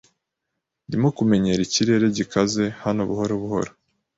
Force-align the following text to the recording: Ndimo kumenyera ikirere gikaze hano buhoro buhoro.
Ndimo 0.87 1.07
kumenyera 1.17 1.61
ikirere 1.67 2.05
gikaze 2.17 2.63
hano 2.83 3.01
buhoro 3.09 3.33
buhoro. 3.41 3.71